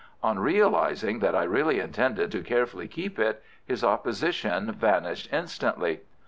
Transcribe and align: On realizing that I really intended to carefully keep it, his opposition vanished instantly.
On 0.23 0.39
realizing 0.39 1.19
that 1.19 1.35
I 1.35 1.43
really 1.43 1.79
intended 1.79 2.31
to 2.31 2.41
carefully 2.41 2.87
keep 2.87 3.19
it, 3.19 3.43
his 3.63 3.83
opposition 3.83 4.71
vanished 4.71 5.31
instantly. 5.31 5.99